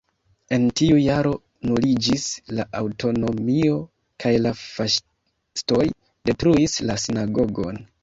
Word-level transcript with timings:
En 0.55 0.63
tiu 0.79 0.95
jaro 1.07 1.33
nuliĝis 1.71 2.25
la 2.61 2.65
aŭtonomio 2.81 3.77
kaj 4.25 4.35
la 4.49 4.57
faŝistoj 4.65 5.87
detruis 6.33 6.81
la 6.91 7.01
sinagogon. 7.09 7.85